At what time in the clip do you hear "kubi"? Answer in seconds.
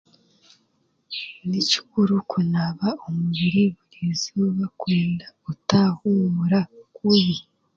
6.95-7.35